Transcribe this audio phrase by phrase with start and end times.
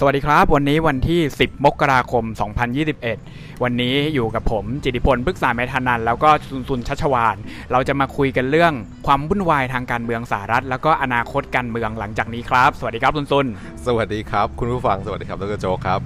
[0.00, 2.24] สวัสดีครับ วันนี้วันที่ 10 มกราคม
[2.92, 7.36] 2021 วันนี้อยู่กับผม จิติพลพฤกษาเมธานัน แล้วก็ซุนซุนชัชวาน
[7.72, 8.72] เราจะมาคุยกันเรื่อง
[9.06, 13.46] ความวุ่นวายทางการเมืองสหรัฐ แล้วก็อนาคตการเมืองหลังจากนี้ครับ สวัสดีครับซุนซุน
[13.86, 16.02] สวัสดีครับ คุณผู้ฟังสวัสดีครับดรโจกครับ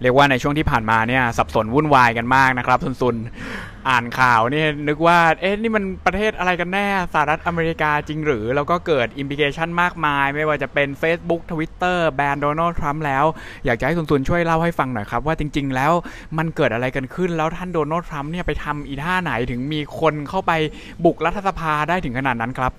[0.00, 3.16] เรียกว่าในช่วงที่ผ่านมาเนี่ยสับสนวุ่นวายกันมากนะครับซุนซุน
[3.88, 13.24] อ่านข่าวนี่นึกว่า เอ๊ะนี่มันประเทศอะไรกันแน่สหรัฐอเมริกาจริงหรือ แล้วก็เกิด implication มากมาย ไม่ว่าจะเป็น Facebook Twitter แบนโดนัลด์ทรัมป์แล้ว
[13.64, 15.92] อยากจะให้สุนทรช่วยเล่าให้ฟังหน่อยครับ ว่าจริง ๆ แล้ว
[16.38, 20.52] มันเกิดอะไรกันขึ้น แล้วท่านโดนัลด์ทรัมป์เนี่ยไปทำอีท่าไหนถึงมีคนเข้าไป
[21.04, 22.72] บุกรัฐสภาได้ถึงขนาดนั้นครับ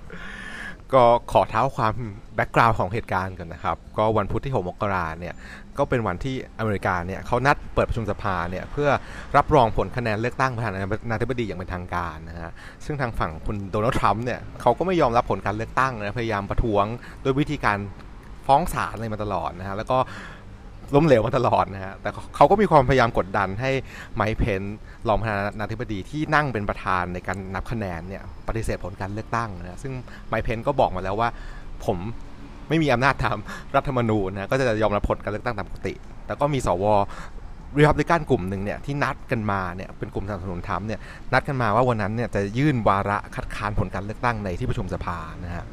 [0.94, 1.92] ก็ขอเท้าความ
[2.34, 5.34] background ของเหตุการณ์กันนะครับ ก็วันพุธที่ 6 มกราเนี่ย
[5.78, 8.90] ก็เป็นวันที่อเมริกาเนี่ยเขานัดเปิดประชุมสภาเนี่ยเพื่อ
[9.36, 10.70] รับรองผลคะแนนเลือกตั้งประธา
[11.10, 12.52] นาธิบดีอย่างเป็นทางการนะฮะ
[12.84, 16.84] ซึ่งทางฝั่งคุณโดนัลด์ทรัมป์เนี่ยเขาก็ไม่ยอมรับผลการเลือกตั้งนะพยายามประท้วง
[17.24, 17.78] ด้วยวิธีการ
[18.46, 19.98] ฟ้องศาลอะไรมาตลอดนะฮะแล้วก็
[20.94, 23.70] ล้มเหลวมาตลอดนะฮะ แต่เขาก็มีความพยายามกดดันให้
[24.16, 24.62] ไมค์เพน
[25.08, 29.92] รองประธานาธิบดีที่นั่งเป็นประธานในการนับคะแนนเนี่ยปฏิเสธผลการเลือกตั้งนะซึ่ง
[30.28, 31.28] ไมค์เพนก็บอกมาแล้วว่า
[31.84, 31.98] ผม
[32.68, 35.94] ไม่มีอำนาจทำรัฐธรรมนูญนะก็จะยอมรับผลการเลือกตั้งตามปกติ
[36.26, 36.84] แต่ก็มีสว
[37.78, 41.00] รีพับลิกันกลุ่มหนึ่งเนี่ยที่นัดกันมาเนี่ยเป็นกลุ่มสนับสนุนทรัมป์เนี่ย
[41.32, 45.64] นัดกันมาว่าวันนั้นเนี่ยจะยื่นวาระคัดค้านผลการเลือกตั้งในที่ประชุมสภานะฮะ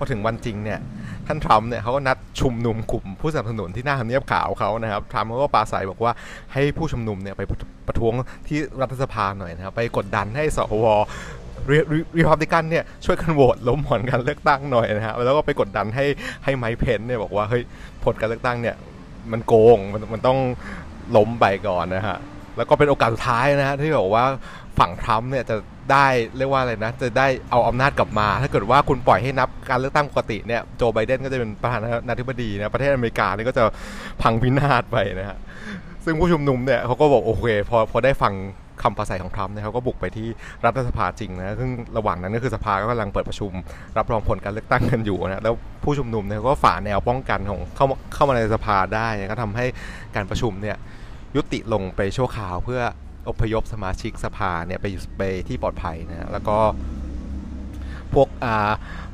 [0.00, 0.78] พอถึงวันจริงเนี่ย
[1.26, 6.12] ท่านทรัมป์เนี่ยเขาก็นัดชุมนุมกลุ่มผู้สนับสนุนที่หน้าทำเนียบขาวเขานะครับทรัมป์เขาก็ปราศัยบอกว่า
[6.52, 7.42] ให้ผู้ชุมนุมเนี่ยไป
[7.88, 8.14] ประท้วง
[8.48, 10.86] ที่รัฐสภาหน่อยนะครับไปกดดันให้สว
[12.16, 16.06] รีพับลิกันเนี่ยช่วยกันโหวตล้มผลการเลือกตั้งหน่อยนะฮะแล้วก็ไปกดดันให้
[16.44, 17.62] ให้ไมค์เพนเนี่ยบอกว่าเฮ้ย
[18.04, 18.76] ผลการเลือกตั้งเนี่ย
[19.32, 20.38] มันโกงมันมันต้อง
[21.16, 22.18] ล้มไปก่อนนะฮะ
[22.56, 24.24] แล้วก็เป็นโอกาสสุดท้ายนะฮะที่บอกว่า
[24.78, 25.56] ฝั่งทรัมป์เนี่ยจะ
[25.92, 31.78] ได้เรียกว่าอะไรนะ จะได้เอาอำนาจกลับมา ถ้าเกิดว่าคุณปล่อยให้นับการเลือกตั้งปกติเนี่ยโจไบเดนก็จะเป็นประธา
[32.08, 33.64] นาธิบดีนะประเทศอเมริกานี่ก็จะ
[34.22, 35.38] พังพินาศไปนะฮะ
[36.04, 38.34] ซึ่งผู้ชุมนุมเนี่ยเขาก็บอกโอเคพอพอได้ฟัง
[38.82, 40.28] คำปราศัยของทรัมป์เนี่ยเขาก็บุกไปที่
[40.64, 43.52] รัฐสภาจริงนะซึ่งระหว่างนั้นก็คือสภาก็กำลังเปิดประชุม
[43.98, 45.54] รับรองผลการเลือกตั้งกันอยู่นะแล้ว
[45.84, 49.66] ผู้ชุมนุมเนี่ยก็ฝ่าแนวป้องกันของเข้าเข้ามาในสภาได้ก็ทำให้
[50.16, 50.76] การประชุมเนี่ย
[51.36, 52.80] ยุติลงไปชั่วคราวเพื่อ
[53.28, 54.86] อพยพสมาชิกสภาเนี่ยไป
[55.18, 56.58] ไปที่ปลอดภัยนะแล้วก็
[58.14, 58.28] พวก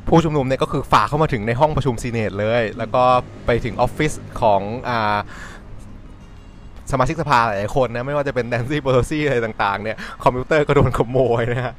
[0.08, 3.02] ผู้ชุมนุมเนี่ยก็คือฝ่าเข้ามาถึงในห้องประชุมซีเนตเลย แล้วก็
[3.46, 5.18] ไปถึงออฟฟิศของอา
[6.92, 11.74] สมาชิกสภาหลายคนนะ ไม่ว่าจะเป็นแดนซี่เบอร์ซี่อะไรต่างๆ เนี่ยคอมพิวเตอร์ก็โดนขโมยนะฮะ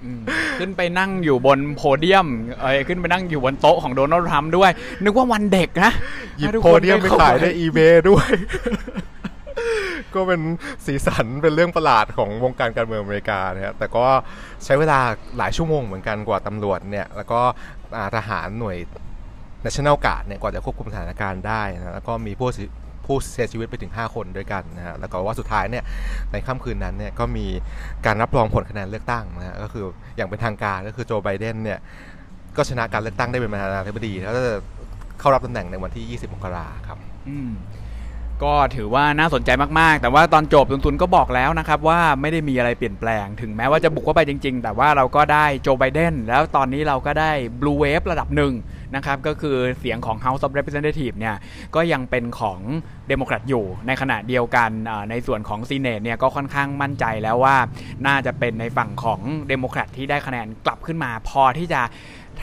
[0.60, 2.28] ขึ้นไปนั่งอยู่บนโพเดียม
[2.62, 4.72] เอ้ยขึ้นไปนั่งอยู่บนโต๊ะของโดนัลด์ทรัมป์ด้วย
[5.04, 5.92] นึกว่าวันเด็กนะ
[6.38, 7.80] หยิบโพเดียมไปขายในอีเบ
[8.10, 8.30] ด้วย
[10.18, 10.42] ก็เป็น
[10.86, 14.06] สีสันเป็นเรื่องประหลาดของวงการการเมืองอเมริกานะฮะแต่ก็
[14.66, 15.00] ใช้เวลา
[15.38, 17.40] หลายชั่วโมงเหมือนกันกว่าตำรวจเนี่ยแล้วก็
[18.16, 18.78] ทหารหน่วย
[19.66, 22.50] National Guard เนี่ยกว่าจะควบคุมสถานการณ์ได้นะแล้วก็มีผู้
[23.06, 25.84] ผู้เสียชีวิตไปถึง 5 คนด้วยกันนะฮะ แล้วก็ว่าสุดท้ายเนี่ย
[26.32, 27.46] ในค่ำคืนนั้นเนี่ยก็มี
[28.06, 29.84] การรับรองผลคะแนนเลือกตั้งนะฮะ ก็คือ
[30.16, 31.80] อย่างเป็นทางการก็คือโจไบเดนเนี่ย
[32.58, 34.56] ก็ชนะการเลือกตั้งได้เป็นประธานาธิบดี แล้วจะ
[35.20, 36.98] เข้ารับตำแหน่งในวันที่ 20มกราครับ
[38.44, 39.50] ก็ถือว่าน่าสนใจ
[39.80, 47.32] มากๆ แต่ว่าตอนจบตุนตุนก็บอกแล้วนะครับว่าไม่ได้มีอะไรเปลี่ยนแปลง ถึงแม้ว่าจะบุกเข้าไปจริง ๆ แต่ว่าเราก็ได้โจไบเดนแล้วตอนนี้เราก็ได้
[47.62, 48.54] บลูเวฟระดับหนึ่ง
[48.96, 51.36] นะครับก็คือเสียงของ House of Representatives เนี่ย
[51.76, 52.60] ก็ยังเป็นของ
[53.08, 54.70] เดโมแครตอยู่ ในขณะเดียวกัน
[55.10, 57.58] ในส่วนของ Senate เนี่ยก็ค่อนข้างมั่นใจแล้วว่า
[58.08, 61.82] น่าจะเป็นในฝั่งของเดโมแครตที่ได้คะแนนกลับขึ้นมาพอที่จะ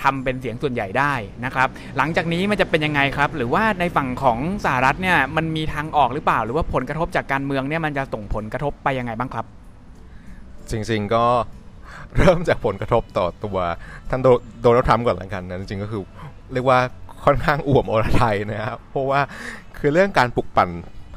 [0.02, 1.12] ทำเป็นเสียงส่วนใหญ่ได้
[1.44, 9.46] นะครับ หลังจากนี้มันจะเป็นยังไงครับ หรือว่าในฝั่งของสหรัฐเนี่ยมันมีทางออกหรือเปล่า หรือว่าผลกระทบจากการเมืองเนี่ยมันจะส่งผลกระทบไปยังไงบ้างครับ
[10.70, 11.24] จริงๆก็
[12.16, 13.58] เริ่มจากผลกระทบต่อตัว
[14.10, 14.20] ท่าน
[14.62, 16.02] โดนัลด์ทรัมป์ก่อนละกันนะจริงๆก็คือ
[16.52, 16.78] เรียกว่า
[17.24, 19.20] ค่อนข้างอ่วมอรไทยนะครับ เพราะว่า
[19.78, 20.68] คือเรื่องการปลุกปั่น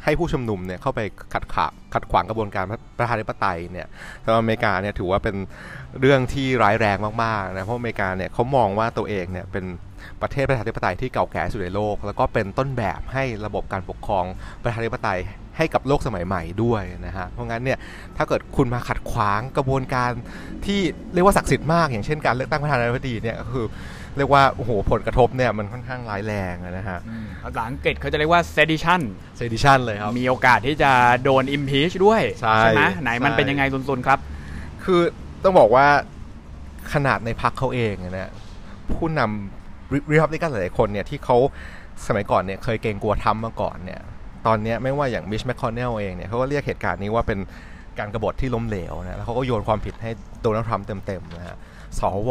[0.08, 1.00] ให้ผู้ชุมนุมเนี่ยเข้าไป
[1.34, 2.66] ขัดขะขัดขวางกระบวนการ
[3.00, 3.88] ประชาธิปไตยเนี่ย
[4.24, 5.36] สำหรับอเมริกาเนี่ยถือว่าเป็น
[6.02, 9.66] เรื่องที่ร้ายแรงมากๆนะเพราะอเมริกาเนี่ยเขามองว่าตัวเองเนี่ยเป็น
[10.22, 14.26] ประเทศประชาธิปไตยที่เก่าแก่สุดในโลก แล้วก็เป็นต้นแบบให้ระบบการปกครอง
[14.64, 15.20] ประชาธิปไตย
[15.58, 17.78] ให้กับโลกสมัยใหม่ด้วยนะฮะ เพราะงั้นเนี่ย
[18.18, 20.12] ถ้าเกิดคุณมาขัดขวางกระบวนการ
[20.66, 20.80] ที่
[21.14, 23.66] เรียกว่าศักดิ์สิทธิ์มาก อย่างเช่นการเลือกตั้งประธานาธิบดีเนี่ยคือ
[24.18, 27.00] เรียกว่าโอ้โหผลกระทบเนี่ยมันค่อนข้างร้ายแรงนะฮะ
[27.44, 29.02] ภาษาอังกฤษเขาจะเรียกว่า sedition
[29.40, 30.92] sedition เลยครับ มีโอกาสที่จะ
[31.24, 34.20] โดน impeach ด้วย ใช่ไหมไหนมันเป็นยังไงซุนๆครับ
[34.84, 35.02] คือ
[35.44, 35.88] ต้องบอกว่า
[36.94, 38.30] ขนาดในพักเขาเองเนี่ย
[38.94, 41.38] ผู้นำรีพับลิกันหลายคนเนี่ยที่เขา
[42.08, 44.02] สมัยก่อนเนี่ยเคยเกรงกลัวทำมาก่อนเนี่ย
[44.48, 47.40] ตอนนี้ไม่ว่าอย่างมิชแมคคอนเนลเองเนี่ยเขาก็เรียกเหตุการณ์นี้ว่าเป็น
[48.00, 50.12] การกรบฏที่ล้มเหลวนะแล้วเขาก็โยนความผิดให้
[50.42, 51.58] โดนัลด์ทรัมป์เต็มๆนะฮะ
[52.00, 52.30] สว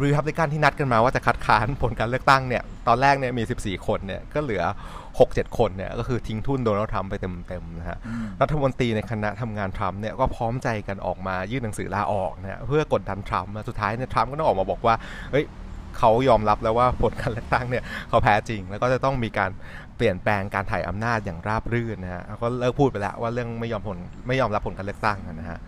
[0.00, 4.62] รีพับลิกันที่นัดกันมาว่าจะคัดค้านผลการเลือกตั้งเนี่ย ตอนแรกเนี่ยมี 14 คนเนี่ย ก็เหลือ
[5.10, 7.14] 6-7 คนเนี่ย ก็คือทิ้งทุนโดนัลด์ทรัมป์ไป
[7.48, 7.98] เต็มๆนะฮะ
[8.40, 14.94] รัฐมนตรีในคณะทำงานทรัมป์เนี่ยก็พร้อมใจกันออกมายื่นหนังสือลาออกนะฮะเพื่อกดดันทรัมป์สุดท้ายเนี่ยทรัมป์ก็ต้องออกมาบอกว่า
[15.30, 15.44] เฮ้ย
[15.98, 19.50] เขายอมรับแล้วว่าผลการเลือกตั้งเนี่ยเขาแพ้จริง แล้วก็จะต้องมีการ
[19.96, 25.58] เปลี่ยนแปลงการถ่ายอำนาจอย่างราบรื่นนะฮะก็เลิกพูดไปแล้วว่าเรื่องไม่ยอมผลไม่ยอมรับผลการเลือกตั้งนะฮะ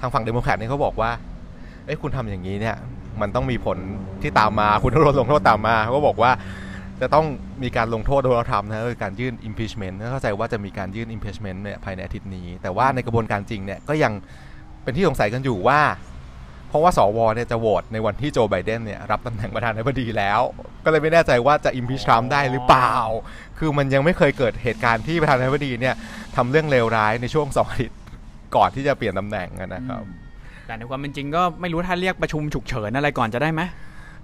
[0.00, 1.10] ทางฝั่งเดโมแครตเนี่ยเขาบอกว่า
[1.86, 2.76] เอ้ยคุณทำอย่างนี้เนี่ย
[3.20, 3.78] มันต้องมีผล
[4.22, 6.30] ที่ตามมาคุณต้องโดนลงโทษตามมาเขาก็บอกว่า
[7.00, 7.26] จะต้อง
[7.62, 14.12] มีการลงโทษโดนัลด์ทรัมป์นะคือการยื่น impeachment เข้าใจว่าจะมีการยื่น impeachment เนี่ยภายในอาทิตย์นี้ แต่ว่าในกระบวนการจริงเนี่ยก็ยัง
[14.82, 15.80] เป็นที่สงสัยกันอยู่ว่า
[16.68, 20.40] เพราะว่าสวเนี่ยจะโหวตในวันที่โจไบเดนเนี่ยรับตำแหน่งประธานาธิบดีแล้ว
[20.84, 22.94] ก็เลยไม่แน่ใจว่าจะ impeach ทรัมป์ได้หรือเปล่า
[23.58, 25.94] คือมันยังไม่เคยเกิดเหตุการณ์ที่ประธานาธิบดีเนี่ย
[26.36, 27.98] ทำเรื่องเลวร้ายในช่วงสองอาทิตย์
[28.56, 30.02] ก่อนที่จะเปลี่ยนตำแหน่งนะครับ
[30.66, 33.62] แต่ในความเป็นจริงก็ไม่รู้ถ้าเรียกประชุมฉุกเฉินอะไรก่อนจะได้ไหม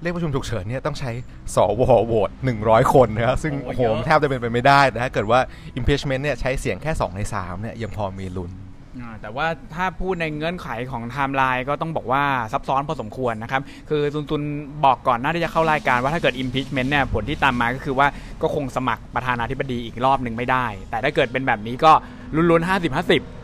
[0.03, 1.11] เรียกประชุมฉุกเฉินเนี่ยต้องใช้
[1.55, 5.41] สวโหวต100 คนนะครับซึ่งโอ้โอ้โหโหเยอะมันแทบจะเป็นไปไม่ได้แต่ถ้าเกิดว่า
[5.79, 8.53] impeachment เนี่ยใช้เสียงแค่ 2 ใน3เนี่ยยังพอมีลุ้น
[9.01, 12.23] อ่าแต่ว่าถ้าพูดในเงื่อนไขของไทม์ไลน์ก็ต้องบอกว่า
[12.53, 14.43] ซับซ้อนพอสมควรนะครับ คือตุนตุน
[14.85, 18.07] บอกก่อนหน้าที่จะเข้ารายการว่าถ้าเกิด impeachment เนี่ยผลที่ตามมาก็คือว่า
[18.43, 21.93] ก็คงสมัครประธานาธิบดีอีกรอบหนึ่งไม่ได้ แต่ถ้าเกิดเป็นแบบนี้ก็
[22.35, 22.97] ลุ้นๆ50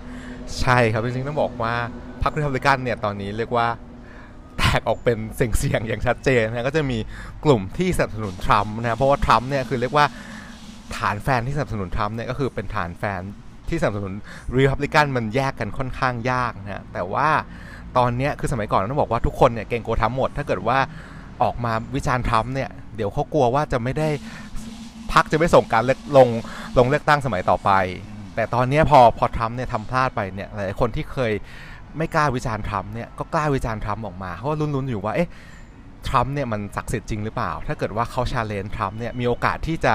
[0.05, 1.75] 50 ใช่ครับจริงๆต้องบอกว่า
[2.06, 3.69] พ รรครีพับลิกันเนี่ยตอนนี้เรียกว่า
[4.59, 6.99] แตกออกเป็นเสียงๆอย่างชัดเจนนะก็จะมี
[7.45, 10.07] กลุ่มที่สนับสนุนทรัมป์นะเพราะว่าทรัมป์เนี่ยคือเรียกว่า
[10.97, 13.21] ฐานแฟนที่สนับสนุนทรัมป์เนี่ยก็คือเป็นฐานแฟน
[13.69, 14.13] ที่สนับสนุน
[14.57, 17.29] รีพับลิกันมันแยกกันค่อนข้างยากนะแต่ว่า
[17.97, 20.79] ตอนนี้คือสมัยก่อนต้องบอกว่าทุกคนเนี่ยเกรงกลัวทรัมป์หมด ถ้าเกิดว่า
[21.43, 24.09] ออกมาวิจารณ์ทรัมป์เนี่ยเดี๋ยวเขากลัวว่าจะไม่ได้
[25.13, 26.29] พรรคจะไม่ส่งการเลือกลง
[26.79, 27.71] ลงเลือกตั้งสมัยต่อไป
[28.35, 31.33] แต่ตอนนี้พอพอทรัมป์เนี่ยทำพลาดไปเนี่ยหลายคนที่เคย
[31.99, 35.31] ไม่กล้าวิจารณ์ทรัมป์เนี่ยก็กล้าวิจารณ์ทรัมป์ออกมาเพราะว่าลุ้นๆอยู่ว่าเอ๊ะ
[36.09, 39.93] ทรัมป์เนี่ยมันศักดิ์สิทธิ์จริงหรือเปล่า ถ้าเกิดว่าเขา challenge ทรัมป์เนี่ยมีโอกาสที่จะ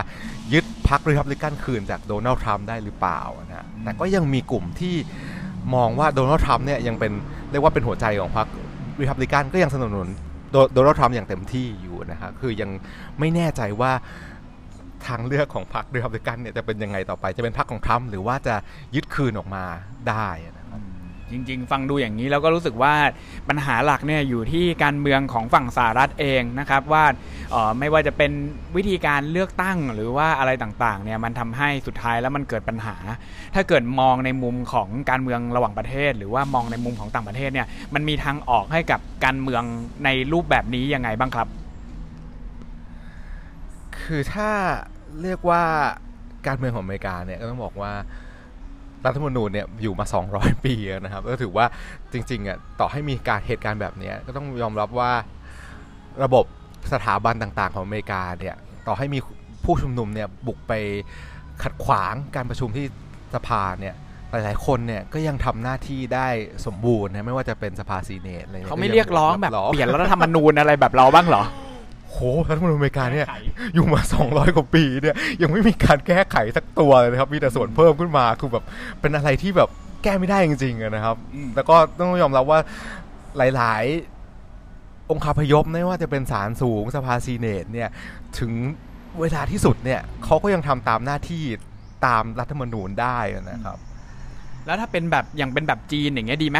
[0.53, 4.95] ยึดพรรครีพับลิกันคืนจากโดนัลด์ทรัมป์ได้หรือเปล่านะฮะแต่ก็ยังมีกลุ่มที่
[5.75, 7.11] มองว่าโดนัลด์ทรัมป์เนี่ยยังเป็น
[7.51, 8.47] เรียกว่าเป็นหัวใจของพรรค
[9.01, 10.09] รีพับลิกันก็ยังสนับสนุน
[10.51, 12.69] โดโดนัลด์ทรัมป์อย่างเต็มที่อยู่นะฮะคือยัง
[13.19, 13.91] ไม่แน่ใจว่า
[15.07, 18.55] ทางเลือกของพรรครีพับลิกันเนี่ยจะเป็นยังไงต่อไปจะเป็นพรรคของทรัมป์หรือว่าจะ
[18.95, 19.63] ยึดคืนออกมา
[20.09, 20.60] ได้นะครับ
[21.33, 22.93] จริง ๆ ฟังดูอย่างนี้แล้วก็รู้สึกว่า
[23.49, 27.03] ปัญหาหลักเนี่ยอยู่ที่การเมืองของฝั่งสหรัฐเองนะครับว่า
[27.53, 28.31] ออไม่ว่าจะเป็น
[28.75, 32.95] วิธีการเลือกตั้งหรือว่าอะไรต่างๆเนี่ยมันทำให้สุดท้ายแล้วมันเกิดปัญหา
[33.55, 39.63] ถ้าเกิดมองในมุมของการเมืองระหว่างประเทศ หรือว่ามองในมุมของต่างประเทศเนี่ยมันมีทางออกให้กับการเมือง
[40.05, 41.47] ในรูปแบบนี้ยังไงบ้างครับ
[44.01, 44.49] คือถ้า
[45.21, 45.63] เรียกว่า
[46.47, 47.91] การเมืองของอเมริกาเนี่ยก็ต้องบอกว่า
[49.05, 50.05] รัฐธรรมนูญเนี่ยอยู่มา
[50.35, 51.65] 200 ปีแล้วนะครับก็ถือว่า
[52.13, 55.11] จริงๆอะต่อให้มีการเหตุการณ์แบบเนี้ยก็ต้องยอมรับว่า
[56.23, 56.45] ระบบ
[56.93, 58.55] สถาบันต่างๆ ของอเมริกาเนี่ย
[58.87, 59.19] ต่อให้มี
[59.65, 60.73] ผู้ชุมนุมเนี่ยบุกไป
[61.63, 62.85] ขัดขวางการประชุมที่
[63.35, 63.95] สภาเนี่ย
[64.31, 66.27] หลายๆคนเนี่ยก็ยังทำหน้าที่ได้
[66.65, 71.43] สมบูรณ์นะไม่ว่าจะเป็นสภาซีเนตอะไรนี่เขาไม่เรียกร้องแบบร้เปลี่ยนรัฐธรรมนูญอะไรแบบเราบ้างเหรอ
[72.11, 72.17] โห
[72.49, 73.27] รัฐธรรมนูญอเมริกาเนี่ย
[73.73, 78.63] อยู่มา 200 กว่าปีเนี่ยยังไม่มีการแก้ไขสักตัวเลยนะครับ มีแต่ส่วนเพิ่มขึ้นมาคือแบบ
[79.01, 79.69] เป็นอะไรที่แบบ
[80.03, 82.59] แก้ไม่ได้จริงๆอะนะครับอืมแล้วก็ต้องยอมรับว่า
[83.37, 83.83] หลาย
[84.47, 87.89] ๆ องค์คาพยพไม่ว่าจะเป็นศาลสูงสภาซีเนตเนี่ย
[88.39, 88.51] ถึง
[89.21, 91.43] เวลาที่สุดเนี่ยเขาก็ยังทำตามหน้าที่
[92.05, 93.17] ตามรัฐธรรมนูญได้
[93.51, 93.77] นะครับ
[94.65, 96.59] แล้วถ้าเป็นแบบอย่างเป็นแบบจีนอย่างเงี้ยดีไหม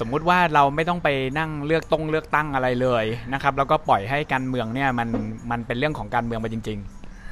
[0.00, 5.08] สมมุติว่าเราไม่ต้องไปนั่งเลือกตรงเลือกตั้งอะไรเลยนะครับ แล้วก็ปล่อยให้การเมืองเนี่ยมัน
[5.50, 6.78] มันเป็นเรื่องของการเมืองไปจริง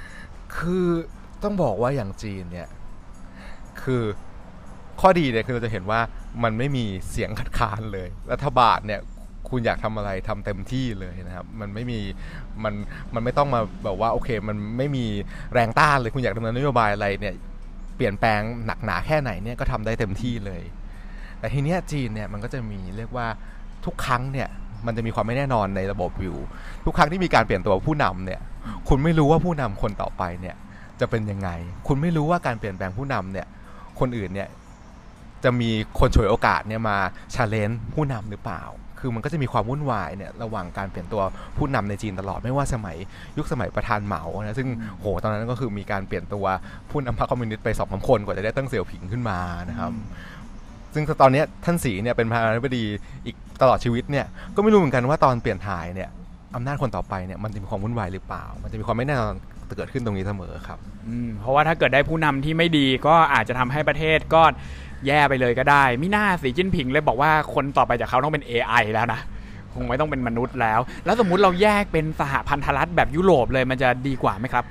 [0.00, 0.86] ๆ คือ
[1.42, 2.68] ต้องบอกว่าอย่างจีนเนี่ย
[3.82, 4.02] คือ
[5.00, 6.00] ข้อดีเนี่ยคือเราจะเห็นว่า
[6.42, 9.00] มันไม่มีเสียงคัดค้านเลย รัฐบาลเนี่ย
[9.48, 12.00] คุณอยากทำอะไรทำเต็มที่เลยนะครับ มันไม่มี
[12.64, 12.74] มัน
[13.14, 15.04] มันไม่ต้องมาแบบว่าโอเค มันไม่มี
[15.54, 17.34] แรงต้านเลยคุณอยากดำเนินนโยบายอะไรเนี่ย
[17.96, 20.62] เปลี่ยนแปลงหนักหนาแค่ไหนเนี่ยก็ทำได้เต็มที่เลย
[21.40, 23.26] แต่ทีเนี้ยจีนเนี่ยมันก็จะมีเรียกว่า
[23.84, 24.48] ทุกครั้งเนี่ย
[24.86, 26.36] มันจะมีความไม่แน่นอนในระบบอยู่
[26.84, 28.40] ทุกครั้งที่มีการเปลี่ยนตัวผู้นำเนี่ย
[28.88, 30.56] คุณไม่รู้ว่าผู้นำคนต่อไปเนี่ย
[31.00, 31.48] จะเป็นยังไง
[31.86, 33.46] คุณไม่รู้ว่าการเปลี่ยนแปลงผู้นำเนี่ย
[34.00, 34.48] คนอื่นเนี่ย
[35.44, 36.96] จะมีคนฉวยโอกาสเนี่ยมา
[37.34, 38.62] ชาเลนจ์ผู้นำหรือเปล่า
[39.00, 41.22] คือมันก็จะมีความวุ่นวายเนี่ยระหว่างการเปลี่ยนตัว
[41.56, 42.96] ผู้นำในจีนตลอด ไม่ว่าสมัย
[43.38, 44.68] ยุคสมัยประธานเหมานะ ซึ่ง
[45.00, 46.44] โหตอนนั้นก็คือมีการเปลี่ยนตัว
[46.90, 49.92] ผู้นำพรรคคอมมิวนิสต์ไปสองสามคนกว่าจะได้ตั้งเสี่ยวผิงขึ้นมานะครับ
[50.94, 52.84] ซึ่งตอนเนี้ยท่านสีเนี่ยเป็นประธานาธิบดี
[53.26, 56.10] อีกตลอดชีวิตเนี่ยก็ไม่รู้เหมือนกันว่าตอนเปลี่ยนถ่ายเนี่ย
[56.54, 59.34] อำนาจคนต่อไปเนี่ยมันจะมีความวุ่นวายหรือเปล่า มันจะมีความไม่แน่นอน
[59.76, 64.42] เกิดขึ้นตรงนี้เสมอครับๆอืมเพราะว่าถ้าเกิดได้ผู้นำที่ไม่ดีก็อาจจะทำให้ประเทศก็
[65.06, 69.20] แย่ไปเลยก็ได้มิน่าสีจิ้นผิงเลยบอกว่าคนต่อไปจากเขาต้องเป็น AI แล้วนะ
[69.74, 74.64] คงไม่ต้องเป็นมนุษย์แล้ว แล้วสมมุติเราแยกเป็นสหพันธรัฐแบบยุโรปเลยมันจะดีกว่าไหมครับ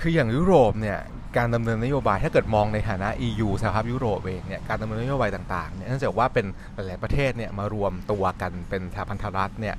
[0.00, 0.98] คืออย่างยุโรปเนี่ย
[1.36, 9.76] การดำเนินนโยบายถ้าเกิดมองในฐานะ EU สหภาพยุโรปเองเนี่ยการดำเนินนโยบายต่างๆเนี่ยเนื่องจากว่าเป็นหลายๆประเทศเนี่ยมารวมตัวกันเป็นสหพันธรัฐเนี่ย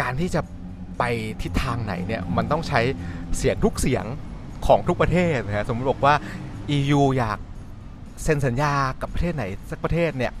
[0.00, 0.40] การที่จะ
[0.98, 1.02] ไป
[1.42, 2.80] ทิศทางไหนเนี่ยมันต้องใช้
[3.36, 4.04] เสียงทุกเสียง
[4.66, 6.14] ของทุกประเทศนะฮะสมมติบอกว่า
[6.76, 7.38] EU อยาก
[8.24, 10.32] เซ็นสัญญากับประเทศไหนสักประเทศเนี่ย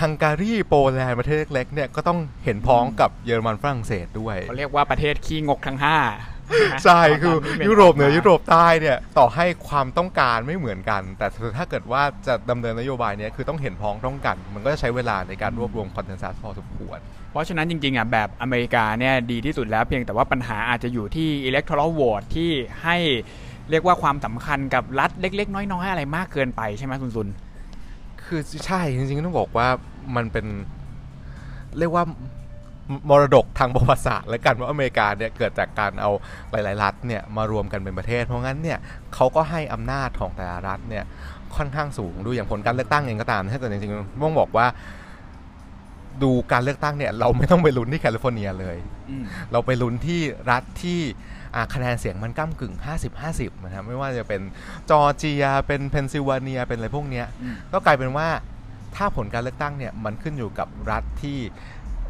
[0.00, 5.98] ฮังการีโปแลนด์ประเทศเล็กๆเนี่ยก็ต้องเห็นพ้องกับเยอรมันฝรั่งเศสด้วยเขาเรียกว่าประเทศขี้งกทั้งห้า
[6.84, 7.36] ใช่คือ
[7.66, 16.98] ยุโรปเหนือยุโรปใต้เนี่ยต่อให้ความต้องการไม่เหมือนกัน แต่ถ้าเกิดว่าจะดำเนินนโยบายเนี้ยคือต้องเห็นพ้องต้องกัน มันก็จะใช้เวลาในการรวบรวมคอนเทนแซสพอสมควร
[17.30, 22.50] เพราะฉะนั้นจริงๆอะแบบอเมริกาเนี่ยดีที่สุดแล้วเพียงแต่ว่าปัญหาอาจจะอยู่ที่ electoral vote ที่
[22.84, 22.96] ให้
[23.70, 27.28] เรียกว่าความสำคัญกับรัฐเล็ก ๆ น้อยๆอะไรมากเกินไปใช่ไหมคุณซุน
[28.24, 29.68] คือใช่จริงๆต้องบอกว่า
[30.16, 30.46] มันเป็น
[31.78, 32.04] เรียกว่า
[33.10, 36.10] มรดกทางประวัติศาสตร์และกันว่าอเมริกาเนี่ยเกิดจากการเอา
[36.50, 38.78] หลาย ๆ รัฐเนี่ยมารวมกันเป็นประเทศ เพราะงั้นเนี่ย
[39.14, 41.04] เขาก็ให้อำนาจของแต่ละรัฐเนี่ย
[41.56, 44.66] ค่อนข้างสูงดูอย่างผลการเลือกตั้งเองก็ตามถ้าเกิดจริงๆต้องบอกว่า
[46.22, 48.76] ดูการเลือกตั้งเนี่ยเราไม่ต้องไปลุ้นที่แคลิฟอร์เนียเลย
[49.52, 51.00] เราไปลุ้นที่รัฐที่
[51.74, 52.74] คะแนนเสียงมันก้ากึ่ง
[53.20, 54.42] 50-50 นะครับไม่ว่าจะเป็น
[54.90, 57.26] จอร์เจีย เป็นเพนซิลเวเนีย เป็นอะไรพวกเนี้ย
[57.72, 58.28] ก็กลายเป็นว่า
[58.96, 61.38] ถ้าผลการเลือกตั้งเนี่ยมันขึ้นอยู่กับรัฐที่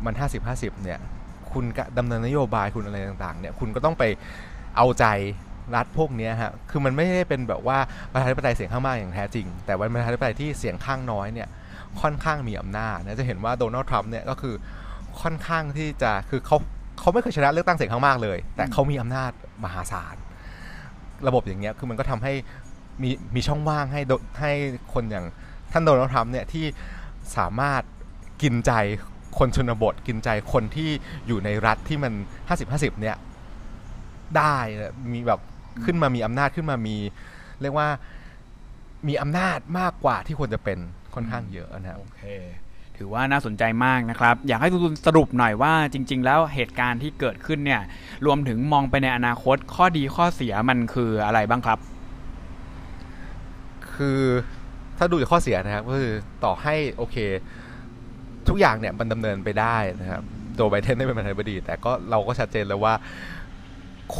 [0.05, 0.15] มัน
[0.49, 0.99] 50-50 เนี่ย
[1.53, 1.65] คุณ
[1.99, 4.05] ดำเนินนโยบายคุณอะไรต่างๆ เนี่ย คุณก็ต้องไป
[4.77, 5.07] เอาใจ
[5.75, 7.79] รัฐพวกนี้ฮะ คือมันไม่ได้เป็นแบบว่า
[8.13, 11.49] ประชาธิปไตยเสียงข้างมากอย่างแท้จริง แต่ว่าประชาธิปไตยที่เสียงข้างน้อยเนี่ย
[12.01, 14.55] ค่อนข้างมีอำนาจนะ จะเห็นว่าโดนัลด์ทรัมป์เนี่ยก็คือ
[15.21, 16.57] ค่อนข้างที่จะ คือเขา
[17.01, 19.33] เขาไม่เคยชนะเลือกตั้งเสียงข้างมากเลย แต่เขามีอำนาจ
[19.65, 20.17] มหาศาล
[21.27, 22.33] ระบบอย่างเงี้ย คือมันก็ทำให้
[23.03, 24.01] มีมีช่องว่างให้
[24.41, 24.53] ให้
[24.93, 25.27] คนอย่าง
[25.73, 26.65] ท่านโดนัลด์ทรัมป์เนี่ยที่
[27.37, 27.83] สามารถ
[28.43, 28.73] กินใจ
[29.38, 30.91] คนชนบทกินใจคนที่
[31.26, 32.12] อยู่ในรัฐที่มัน
[32.59, 33.17] 50-50 เนี่ย
[34.37, 34.57] ได้
[35.12, 35.41] มีแบบ
[35.85, 36.97] ขึ้นมามีอำนาจขึ้นมามี
[37.62, 37.88] เรียกว่า
[39.09, 40.79] มีอำนาจมากกว่าที่ควรจะเป็น
[41.14, 42.23] ค่อนข้างเยอะนะโอเค
[42.97, 47.83] ถือว่าน่าสนใจมากนะครับ อยากให้คุณสรุปหน่อยว่าจริง ๆ แล้วเหตุการณ์ที่เกิดขึ้นเนี่ย
[48.26, 51.79] รวมถึงมองไปในอนาคตข้อดีข้อเสียมันคืออะไรบ้างครับ
[53.95, 54.21] คือ
[54.99, 56.14] ถ้าดูจากข้อเสียนะครับก็คือ
[56.45, 57.17] ต่อให้โอเค
[58.49, 60.23] ทุกอย่างเนี่ยมันดำเนินไปได้นะครับ
[60.55, 62.95] โจไบเดนได้เป็นประธานาธิบดี แต่ก็เราก็ชัดเจนแล้วว่า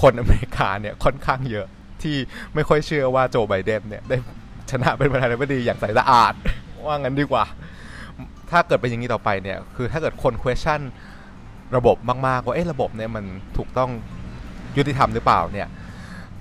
[0.01, 1.67] คนอเมริกาเนี่ยค่อนข้างเยอะ
[2.03, 2.17] ที่
[2.55, 4.17] ไม่ค่อยเชื่อว่าโจไบเดนเนี่ยได้
[4.71, 6.33] ชนะเป็นประธานาธิบดีอย่างใสสะอาด
[6.85, 7.45] ว่างั้นดีกว่า
[8.51, 10.81] ถ้าเกิดเป็นอย่างนี้ต่อไปเนี่ย คือถ้าเกิดคน question
[11.77, 13.25] ระบบมากๆว่าเอ๊ะระบบเนี่ยมัน
[13.57, 13.91] ถูกต้อง
[14.77, 15.69] ยุติธรรมหรือเปล่าเนี่ย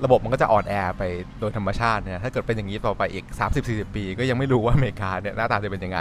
[0.04, 1.04] ระบบมันก็จะอ่อนแอไป
[1.40, 3.26] โดยธรรมชาติเนี่ยถ้าเกิดเป็นอย่างนี้ต่อไปอีก
[3.60, 6.00] 30-40 ปี ก็ยังไม่รู้ว่าอเมริกาเนี่ยหน้าตาจะเป็นยังไง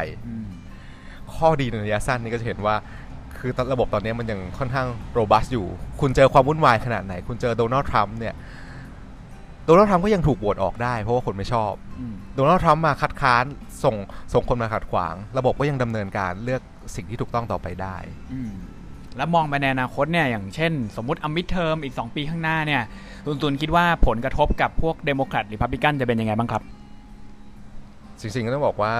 [1.37, 2.75] ข้อดีในระยะสั้นนี่ก็จะเห็นว่า
[3.39, 5.67] คือระบบตอนนี้มันยังค่อนข้างโรบัสอยู่
[6.01, 8.35] คุณเจอความวุ่นวายขนาดไหน คุณเจอโดนัลด์ทรัมป์เนี่ย
[9.67, 11.73] โดนัลด์ทรัมป์ก็ยังถูกโหวตออกได้เพราะว่าคนไม่ชอบ
[12.35, 13.45] โดนัลด์ทรัมป์มาคัดค้าน
[13.85, 13.97] ส่ง
[14.33, 16.63] ส่งคนมาขัดขวาง ระบบก็ยังดำเนินการเลือก
[16.97, 17.97] สิ่งที่ถูกต้องต่อไปได้
[19.17, 22.83] แล้วมองไปในอนาคตเนี่ยอย่างเช่น สมมติอมิดเทอมอีก 2 ปีข้างหน้าเนี่ย
[23.27, 26.63] ตุนตุนคิดว่าผลกระทบกับพวกเดโมแครตหรือรีพับลิกันจะเป็นยังไงบ้างครับ
[28.21, 28.93] จริงๆก็ต้องบอกว่า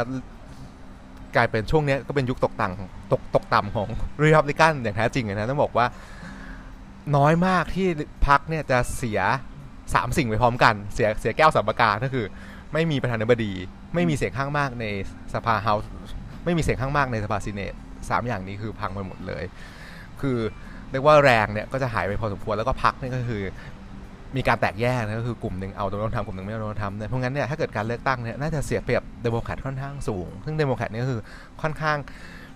[1.37, 3.89] กลายเป็นช่วงนี้ก็เป็นยุคตกต่ำตกตกต่ำของ
[4.23, 5.87] รีพับลิกันอย่างแท้จริงนะต้องบอกว่า
[7.17, 7.89] น้อยมากที่
[8.27, 9.21] พรรคเนี่ยจะเสีย
[9.95, 12.27] สามสิ่งไปพร้อมกัน เสียเสียแก้วสามประการก็คือ
[12.73, 13.53] ไม่มีประธานาธิบดี
[13.95, 14.87] ไม่มีเสียงข้างมากใน
[15.35, 15.91] สภา House
[16.45, 17.75] ไม่มีเสียงข้างมากในสภา Senate
[18.11, 19.45] สามอย่างนี้คือพังไปหมดเลย
[20.21, 20.39] คือ
[20.91, 23.43] เรียกว่าแรงเนี่ยก็จะหายไปพอสมควรแล้วก็พรรคนี่ก็คือ
[24.37, 31.21] มีการแตกแยกนะก็คือกลุ่มหนึ่งเอาโดนัลด์ทรัมป์กลุ่มหนึ่งไม่เอาโดนัลด์ทรัมป์เนี่ยเพราะงั้นเนี่ยถ้าเกิดการเลือกตั้งเนี่ยน่าจะเสียเปรียบเดโมแครตค่อนข้างสูง ซึ่งเดโมแครตนี่ก็คือ
[31.63, 31.97] ค่อนข้าง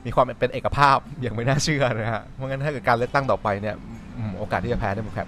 [0.06, 3.74] มีความเป็นเอกภาพอย่างไม่น่าเชื่อนะฮะเพราะงั้นถ้าเกิดการเลือกตั้งต่อไปเนี่ย
[4.38, 5.26] โอกาสที่จะแพ้เดโมแครต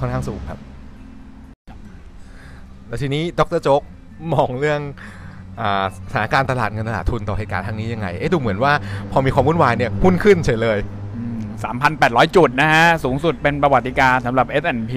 [0.00, 0.58] ค่อนข้างสูงครับ
[2.88, 3.82] แล้วทีนี้ดรโจ๊ก
[4.34, 4.80] มองเรื่อง
[6.08, 8.72] สถานการณ์ตลาดเงินตลาดทุนต่อเหตุการณ์ทางนี้ยังไง เอ๊ะดูเหมือนว่า
[9.10, 10.78] พอมีความวุ่นวายเนี่ยหุ้นขึ้นเฉยเลย
[11.62, 14.92] 3,800 จุดนะฮะ สูงสุดเป็นประวัติการณ์สำหรับ S&P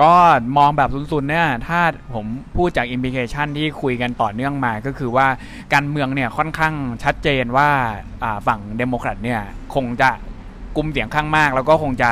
[0.00, 0.12] ก็
[0.56, 1.80] มองแบบสุนๆเนี่ย ถ้า
[2.14, 5.26] ผมพูดจาก implication ที่คุยกันต่อเนื่องมาก็คือว่า
[5.74, 7.70] การเมืองเนี่ยค่อนข้างชัดเจนว่า
[8.46, 9.40] ฝั่งเดโมแครตเนี่ย
[9.74, 10.10] คงจะ
[10.76, 12.10] กลุ่มเสียงข้างมาก แล้วก็คงจะ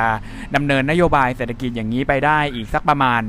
[0.57, 3.23] ดำเนินนโยบายเศรษฐกิจอย่างนี้ไปได้อีกสักประมาณ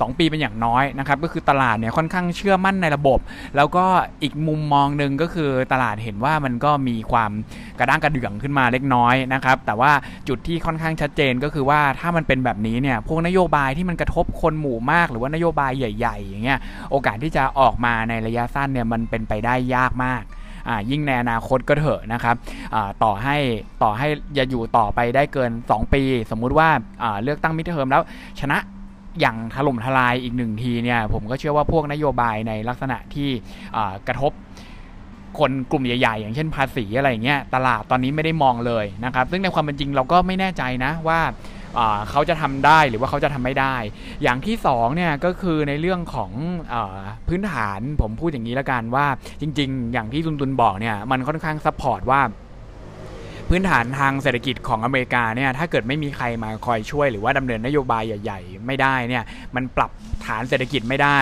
[0.00, 3.18] สองปีเป็นอย่างน้อยนะครับก็คือตลาดเนี่ยค่อนข้างเชื่อมั่นในระบบ
[3.56, 3.84] แล้วก็
[4.22, 7.30] อีกมุมมองหนึ่งก็คือตลาดเห็นว่ามันก็มีความ
[7.78, 9.92] กระด้างกระเดื่องขึ้นมาเล็กน้อยนะครับแต่ว่า
[10.28, 16.58] จุดที่ค่อนข้างชัดเจนก็คือว่าถ้ามันเป็นแบบนี้เนี่ยพวกนโยบายที่มันกระทบคนหมู่มาก หรือว่านโยบายใหญ่ ๆ อย่างเงี้ย
[16.90, 20.22] โอกาสที่จะออกมาในระยะสั้นเนี่ยมันเป็นไปได้ยากมาก
[20.90, 22.36] ยิ่งในอนาคตก็เถอะนะครับ
[23.02, 23.36] ต่อให้
[23.82, 24.06] ต่อให้
[24.38, 26.68] จะอยู่ต่อไปได้เกิน 2 ปี สมมุติว่า
[27.22, 28.02] เลือกตั้งมิเทอมแล้ว
[28.40, 28.58] ชนะ
[29.20, 33.28] อย่างถล่มทลายอีกหนึ่งทีเนี่ยผมก็เชื่อว่าพวกนโยบายในลักษณะที่
[34.08, 34.32] กระทบ
[35.38, 41.20] คนกลุ่มใหญ่ๆ อย่างเช่นภาษีอะไรเงี้ยตลาดตอนนี้ไม่ได้มองเลยนะครับ ซึ่งในความเป็นจริงเราก็ไม่แน่ใจนะว่า
[42.10, 43.76] เขาจะทำได้หรือว่าเขาจะทำไม่ได้
[44.22, 46.32] อย่างที่2เนี่ยก็คือในเรื่องของ
[46.72, 46.74] อ
[47.28, 49.06] พื้นฐานผมพูดอย่างนี้แล้วกันว่า
[49.40, 52.22] จริง ๆ อย่างที่ตุนตุนบอกเนี่ยมันค่อนข้าง support ว่า
[53.48, 59.90] พื้นฐานทางเศรษฐกิจของอเมริกาเนี่ยถ้าเกิดไม่มีใครมาคอยช่วย หรือว่าดำเนินนโยบายใหญ่ ๆ ไม่ได้เนี่ยมันปรับ
[60.26, 61.18] ฐานเศรษฐกิจไม่ได้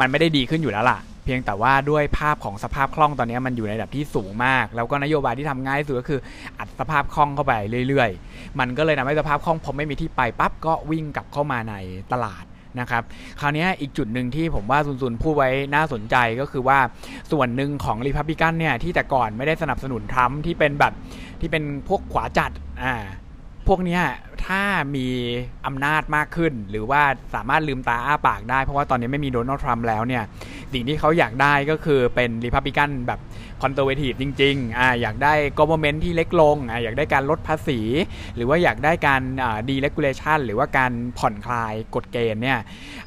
[0.00, 6.20] มันไม่ได้ดีขึ้นอยู่แล้วล่ะ เพียงแต่ว่าด้วยภาพของสภาพคล่องตอนนี้มันอยู่ในระดับที่สูงมาก แล้วก็นโยบายที่ทำง่ายที่สุดก็คือ
[6.58, 7.52] อัดสภาพคล่องเข้าไป
[7.88, 11.74] เรื่อยๆ มันก็เลยทำให้สภาพคล่องพอไม่มีที่ไปปั๊บก็วิ่งกลับเข้ามาใน
[12.12, 12.44] ตลาด
[12.80, 13.02] นะครับ
[13.40, 16.78] คราวนี้อีกจุดหนึ่งที่ผมว่าซุนซุนพูดไว้น่าสนใจก็คือว่า
[17.32, 20.92] ส่วนหนึ่งของริพับบิกันเนี่ยที่แต่ก่อนไม่ได้สนับสนุนทรัมป์ที่เป็นแบบ
[21.40, 22.50] ที่เป็นพวกขวาจัด
[22.82, 22.94] อ่า
[23.70, 24.00] พวกนี้
[24.46, 24.62] ถ้า
[24.96, 25.06] มี
[25.66, 27.02] อำนาจมากขึ้น หรือว่า
[27.34, 30.22] สามารถลืมตาอ้าปากได้ เพราะว่าตอนนี้ไม่มีโดนัลด์ทรัมป์แล้วเนี่ย
[30.72, 33.20] สิ่งที่เขาอยากได้ก็คือเป็นรีพับลิกันแบบ
[33.62, 37.80] conservative จริงๆอ่าอยากได้ government ที่เล็กลงอ่าอยากได้การลดภาษี
[38.36, 39.22] หรือว่าอยากได้การ
[39.68, 42.58] deregulation หรือว่าการผ่อนคลายกฎเกณฑ์เนี่ย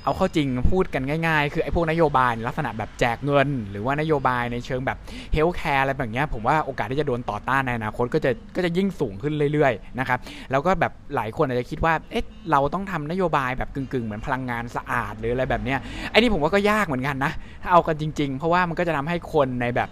[0.04, 4.98] เอาเข้าจริงพูดกันง่ายๆ คือไอ้พวกนโยบายลักษณะแบบแจกเงิน หรือว่านโยบายในเชิงแบบ
[5.34, 10.20] healthcare อะไรแบบนี้ผมว่าโอกาสที่จะโดนต่อต้านในอนาคตก็จะก็จะยิ่งสูงขึ้นเรื่อยๆนะครับ
[10.52, 15.76] แล้วก็แบบหลายคนอาจจะคิดว่าเอ๊ะเราต้องทำนโยบายแบบกึ่งๆ เหมือนพลังงานสะอาดหรืออะไรแบบนี้
[16.12, 19.90] ไอ้นี่ผมว่าก็ยากเหมือนกันนะถ้าเอากันจริง ๆ เพราะว่ามันก็จะทำให้คนในแบบ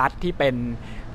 [0.00, 0.54] รัฐที่เป็น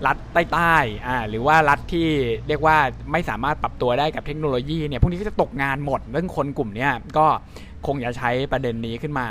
[0.05, 2.07] รัฐใต้ๆอ่าหรือว่ารัฐที่
[2.47, 2.77] เรียกว่า
[3.11, 7.25] ไม่สามารถปรับตัวได้กับเทคโนโลยีเนี่ยพวกนี้ก็จะตกงานหมดเรื่องคนกลุ่มนี้ก็
[7.87, 9.27] คงจะใช้ประเด็นนี้ขึ้นมา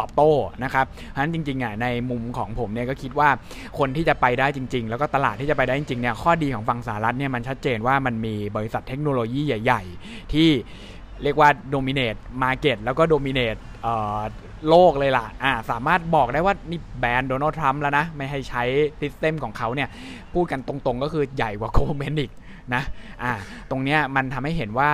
[0.00, 0.32] ตอบโต้
[0.64, 3.28] นะครับเพราะฉะนั้นจริงๆอะในมุมของผมเนี่ยก็คิดว่า
[3.78, 10.48] คนที่จะไปได้จริง ๆ แล้วก็ตลาดที่จะไปได้จริงๆเนี่ยข้อดีของฝั่งสหรัฐเนี่ยมันชัดเจนว่ามันมีบริษัทเทคโนโลยีใหญ่ ๆ ที่
[11.22, 13.56] เรียกว่า dominate market แล้วก็ dominate
[14.68, 18.62] โลกเลยล่ะอ่าสามารถบอกได้ว่านี่แบนโดนัลด์ทรัมป์แล้วนะ ไม่ให้ใช้
[19.00, 19.88] system ของเขาเนี่ย
[20.34, 22.32] พูดกันตรงๆก็คือใหญ่กว่า government อีก
[22.74, 22.82] นะ
[23.22, 23.32] อ่า
[23.70, 24.90] ตรงเนี้ยมันทำให้เห็นว่า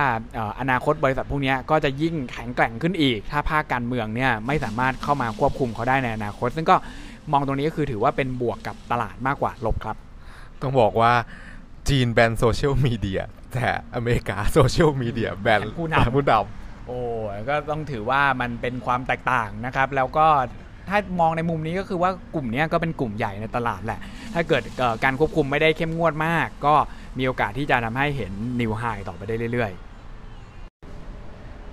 [0.59, 6.75] อนาคตบริษัทพวกนี้ก็จะยิ่งแข็งแกร่งขึ้นอีก ถ้าภาคการเมืองเนี่ยไม่สามารถเข้ามาควบคุมเขาได้ในอนาคต ซึ่งก็
[7.31, 9.97] มองตรงนี้ก็คือถือว่าเป็นบวกกับตลาดมากกว่าลบครับ
[10.61, 11.11] ต้องบอกว่า
[11.89, 13.21] จีนแบนโซเชียลมีเดีย
[13.53, 16.99] แต่อเมริกาโซเชียลมีเดียแบนผู้นำผู้นำโอ้
[17.49, 20.27] ก็ต้องถือว่ามันเป็นความแตกต่างนะครับ แล้วก็
[20.89, 23.99] ถ้ามองในมุมนี้ก็คือว่ากลุ่มนี้ก็เป็นกลุ่มใหญ่ในตลาดแหละ
[24.33, 24.63] ถ้าเกิด
[25.03, 26.75] การควบคุมไม่ได้เข้มงวดมาก ก็
[27.17, 29.90] มีโอกาสที่จะทำให้เห็นนิวไฮต่อไปได้เรื่อยๆ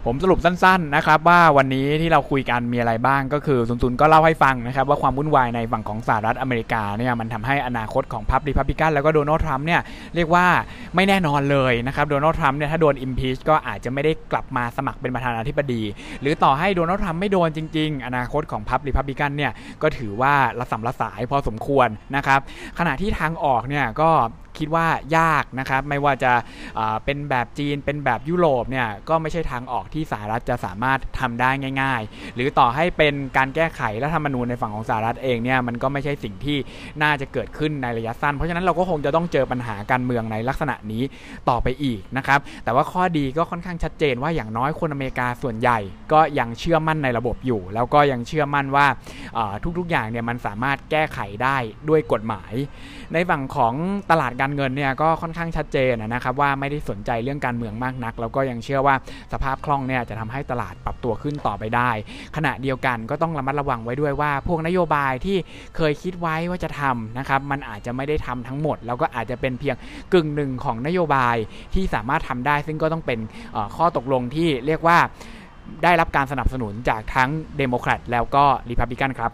[0.06, 9.80] ผมสรุปสั้นๆนะครับว่าวันนี้ที่เราคุยกันมีอะไรบ้างก็คือซุนๆก็เล่าให้ฟังนะครับว่าความวุ่นวายในฝั่งของสหรัฐอเมริกาเนี่ยมันทำให้อนาคตของพรรครีพับลิกันแล้วก็โดนัลด์ทรัมป์เนี่ย
[10.14, 10.46] เรียกว่า
[10.94, 15.82] ไม่แน่นอนเลยนะครับโดนัลด์ทรัมป์เนี่ยถ้าโดนอิมพีชก็อาจจะไม่ได้กลับมาสมัครเป็นประธานาธิบดี
[16.20, 22.40] หรือต่อให้โดนัลด์ทรัมป์ไม่โดนจริง ๆ อนาคตของพรรครีพับลิกันเนี่ยก็ถือว่าระสำระสายพอสมควรนะครับ
[22.78, 24.10] ขณะที่ทางออกเนี่ยก็
[24.58, 26.32] คิดว่ายากนะครับ ไม่ว่าจะ
[27.04, 31.50] เป็นแบบจีนเป็นแบบยุโรปเนี่ยก็ไม่ใช่ทางออกที่สหรัฐจะสามารถทำได้
[31.82, 36.58] ง่าย ๆ หรือต่อให้เป็นการแก้ไขรัฐธรรมนูญในฝั่งของสหรัฐเองเนี่ยมันก็ไม่ใช่สิ่งที่
[37.02, 41.02] น่าจะเกิดขึ้นในระยะสั้น เพราะฉะนั้นเราก็คงจะต้องเจอปัญหาการเมืองในลักษณะนี้
[41.48, 45.78] ต่อไปอีกนะครับแต่ว่าข้อดีก็ค่อนข้างชัดเจนว่าอย่างน้อยคนอเมริกาส่วนใหญ่
[46.12, 48.86] ก็ยังเชื่อมั่นในระบบอยู่ แล้วก็ยังเชื่อมั่นว่า
[49.78, 51.56] ทุกๆอย่างเนี่ยมันสามารถแก้ไขได้
[51.88, 52.52] ด้วยกฎหมาย
[53.14, 53.74] ในฝั่งของ
[54.10, 58.94] ตลาดการเงินเนี่ยก็ค่อนข้างชัดเจนนะครับว่าไม่ได้สนใจเรื่องการเมืองมากนัก แล้วก็ยังเชื่อว่า
[59.32, 61.90] สภาพคล่องเนี่ยจะทำให้ตลาดปรับตัวขึ้นต่อไปได้
[62.36, 65.36] ขณะเดียวกันก็ต้องระมัดระวังไว้ด้วยว่า พวกนโยบายที่
[65.76, 69.76] เคยคิดไว้ว่าจะทำนะครับมันอาจจะไม่ได้ทำทั้งหมด แล้วก็อาจจะเป็นเพียง
[70.12, 71.36] กึ่งหนึ่งของนโยบาย
[71.74, 73.18] ที่สามารถทำได้ ซึ่งก็ต้องเป็น
[73.76, 74.98] ข้อตกลงที่เรียกว่า
[75.84, 79.32] ได้รับการสนับสนุนจากทั้งเดโมแครตแล้วก็รีพับลิกันครับ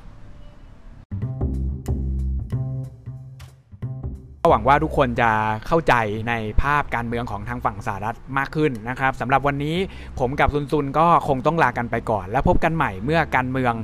[4.46, 5.30] ก็หวังว่าทุกคนจะ
[5.66, 5.94] เข้าใจ
[6.28, 9.76] ในภาพการเมืองของทางฝั่งสหรัฐมากขึ้นนะครับสำหรับวันนี้
[10.18, 13.74] ผมกับตุนตุนก็คงต้องลากันไปก่อน แล้วพบกันใหม่เมื่อการเมือง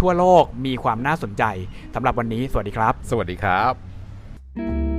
[0.00, 1.44] ทั่วโลกมีความน่าสนใจ
[1.94, 4.89] สำหรับวันนี้ สวัสดีครับ สวัสดีครับ